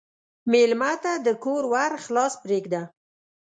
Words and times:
مېلمه 0.51 0.91
ته 1.03 1.11
د 1.25 1.27
کور 1.43 1.63
ور 1.73 1.91
خلاص 2.05 2.33
پرېږده. 2.43 2.81